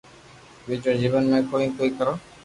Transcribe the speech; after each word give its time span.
ٻيجو 0.65 0.93
جيون 1.01 1.29
۾ 1.33 1.41
ڪوئي 1.51 1.67
ڪوئي 1.77 1.91
ڪرو 2.01 2.13